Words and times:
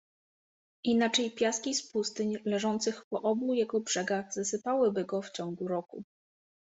Inaczej 0.83 1.31
piaski 1.31 1.73
z 1.75 1.91
pustyń, 1.91 2.37
leżących 2.45 3.05
po 3.05 3.21
obu 3.21 3.53
jego 3.53 3.79
brzegach, 3.79 4.33
zasypałyby 4.33 5.05
go 5.05 5.21
w 5.21 5.31
ciągu 5.31 5.67
roku. 5.67 6.03